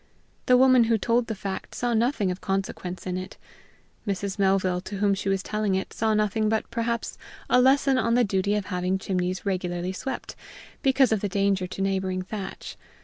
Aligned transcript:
The 0.47 0.57
woman 0.57 0.85
who 0.85 0.97
told 0.97 1.27
the 1.27 1.35
fact 1.35 1.75
saw 1.75 1.93
nothing 1.93 2.31
of 2.31 2.41
consequence 2.41 3.05
in 3.05 3.17
it; 3.17 3.37
Mrs. 4.07 4.39
Melville, 4.39 4.81
to 4.81 4.97
whom 4.97 5.13
she 5.13 5.29
was 5.29 5.43
telling 5.43 5.75
it, 5.75 5.93
saw 5.93 6.15
nothing 6.15 6.49
but 6.49 6.67
perhaps 6.71 7.19
a 7.51 7.61
lesson 7.61 7.99
on 7.99 8.15
the 8.15 8.23
duty 8.23 8.55
of 8.55 8.65
having 8.65 8.97
chimneys 8.97 9.45
regularly 9.45 9.91
swept, 9.93 10.35
because 10.81 11.11
of 11.11 11.19
the 11.21 11.29
danger 11.29 11.67
to 11.67 11.83
neighboring 11.83 12.23
thatch. 12.23 12.77